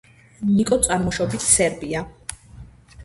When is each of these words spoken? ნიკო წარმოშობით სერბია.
ნიკო 0.53 0.79
წარმოშობით 0.87 1.45
სერბია. 1.49 2.03